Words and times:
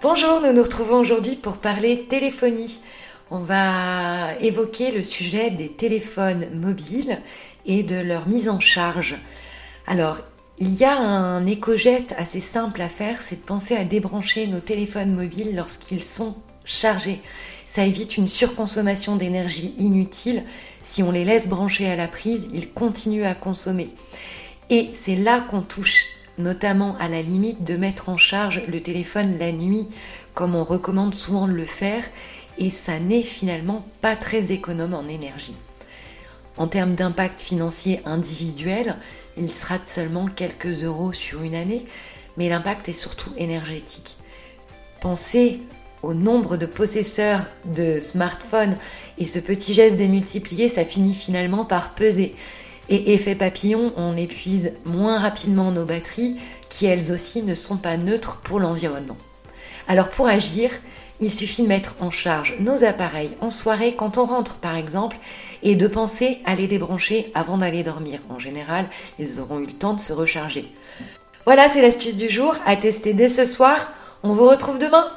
Bonjour, 0.00 0.40
nous 0.40 0.52
nous 0.52 0.62
retrouvons 0.62 1.00
aujourd'hui 1.00 1.34
pour 1.34 1.58
parler 1.58 2.04
téléphonie. 2.08 2.78
On 3.32 3.40
va 3.40 4.32
évoquer 4.40 4.92
le 4.92 5.02
sujet 5.02 5.50
des 5.50 5.72
téléphones 5.72 6.46
mobiles 6.54 7.20
et 7.66 7.82
de 7.82 7.96
leur 7.96 8.28
mise 8.28 8.48
en 8.48 8.60
charge. 8.60 9.16
Alors, 9.88 10.18
il 10.58 10.72
y 10.72 10.84
a 10.84 10.96
un 10.96 11.44
éco-geste 11.46 12.14
assez 12.16 12.40
simple 12.40 12.80
à 12.80 12.88
faire, 12.88 13.20
c'est 13.20 13.40
de 13.40 13.44
penser 13.44 13.74
à 13.74 13.82
débrancher 13.82 14.46
nos 14.46 14.60
téléphones 14.60 15.16
mobiles 15.16 15.56
lorsqu'ils 15.56 16.04
sont 16.04 16.36
chargés. 16.64 17.20
Ça 17.64 17.84
évite 17.84 18.16
une 18.16 18.28
surconsommation 18.28 19.16
d'énergie 19.16 19.74
inutile. 19.78 20.44
Si 20.80 21.02
on 21.02 21.10
les 21.10 21.24
laisse 21.24 21.48
brancher 21.48 21.88
à 21.88 21.96
la 21.96 22.06
prise, 22.06 22.48
ils 22.54 22.70
continuent 22.70 23.26
à 23.26 23.34
consommer. 23.34 23.88
Et 24.70 24.90
c'est 24.92 25.16
là 25.16 25.40
qu'on 25.40 25.62
touche 25.62 26.06
notamment 26.38 26.96
à 26.98 27.08
la 27.08 27.22
limite 27.22 27.64
de 27.64 27.76
mettre 27.76 28.08
en 28.08 28.16
charge 28.16 28.62
le 28.68 28.80
téléphone 28.80 29.38
la 29.38 29.52
nuit, 29.52 29.86
comme 30.34 30.54
on 30.54 30.64
recommande 30.64 31.14
souvent 31.14 31.46
de 31.46 31.52
le 31.52 31.66
faire, 31.66 32.04
et 32.58 32.70
ça 32.70 32.98
n'est 32.98 33.22
finalement 33.22 33.86
pas 34.00 34.16
très 34.16 34.52
économe 34.52 34.94
en 34.94 35.06
énergie. 35.06 35.56
En 36.56 36.66
termes 36.66 36.94
d'impact 36.94 37.40
financier 37.40 38.00
individuel, 38.04 38.96
il 39.36 39.50
sera 39.50 39.78
de 39.78 39.86
seulement 39.86 40.26
quelques 40.26 40.82
euros 40.82 41.12
sur 41.12 41.42
une 41.42 41.54
année, 41.54 41.84
mais 42.36 42.48
l'impact 42.48 42.88
est 42.88 42.92
surtout 42.92 43.30
énergétique. 43.36 44.16
Pensez 45.00 45.60
au 46.02 46.14
nombre 46.14 46.56
de 46.56 46.66
possesseurs 46.66 47.44
de 47.64 47.98
smartphones 47.98 48.76
et 49.18 49.24
ce 49.24 49.38
petit 49.38 49.74
geste 49.74 49.96
démultiplié, 49.96 50.68
ça 50.68 50.84
finit 50.84 51.14
finalement 51.14 51.64
par 51.64 51.94
peser. 51.94 52.34
Et 52.88 53.12
effet 53.12 53.34
papillon, 53.34 53.92
on 53.96 54.16
épuise 54.16 54.72
moins 54.84 55.18
rapidement 55.18 55.70
nos 55.70 55.84
batteries 55.84 56.36
qui 56.68 56.86
elles 56.86 57.12
aussi 57.12 57.42
ne 57.42 57.54
sont 57.54 57.76
pas 57.76 57.96
neutres 57.96 58.36
pour 58.42 58.60
l'environnement. 58.60 59.16
Alors 59.88 60.08
pour 60.08 60.26
agir, 60.26 60.70
il 61.20 61.32
suffit 61.32 61.62
de 61.62 61.68
mettre 61.68 61.96
en 62.00 62.10
charge 62.10 62.54
nos 62.60 62.84
appareils 62.84 63.30
en 63.40 63.50
soirée 63.50 63.94
quand 63.94 64.18
on 64.18 64.24
rentre 64.24 64.56
par 64.56 64.76
exemple 64.76 65.16
et 65.62 65.74
de 65.74 65.88
penser 65.88 66.38
à 66.44 66.54
les 66.54 66.66
débrancher 66.66 67.30
avant 67.34 67.58
d'aller 67.58 67.82
dormir. 67.82 68.20
En 68.28 68.38
général, 68.38 68.88
ils 69.18 69.40
auront 69.40 69.60
eu 69.60 69.66
le 69.66 69.72
temps 69.72 69.94
de 69.94 70.00
se 70.00 70.12
recharger. 70.12 70.72
Voilà, 71.44 71.70
c'est 71.70 71.82
l'astuce 71.82 72.16
du 72.16 72.28
jour 72.28 72.54
à 72.66 72.76
tester 72.76 73.14
dès 73.14 73.28
ce 73.28 73.46
soir. 73.46 73.92
On 74.22 74.32
vous 74.32 74.48
retrouve 74.48 74.78
demain 74.78 75.10